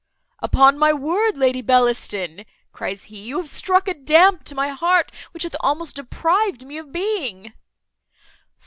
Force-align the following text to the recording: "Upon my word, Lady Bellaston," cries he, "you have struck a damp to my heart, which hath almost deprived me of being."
"Upon 0.39 0.79
my 0.79 0.91
word, 0.93 1.37
Lady 1.37 1.61
Bellaston," 1.61 2.43
cries 2.73 3.03
he, 3.03 3.21
"you 3.21 3.37
have 3.37 3.47
struck 3.47 3.87
a 3.87 3.93
damp 3.93 4.43
to 4.45 4.55
my 4.55 4.69
heart, 4.69 5.11
which 5.29 5.43
hath 5.43 5.55
almost 5.59 5.95
deprived 5.97 6.65
me 6.65 6.79
of 6.79 6.91
being." 6.91 7.53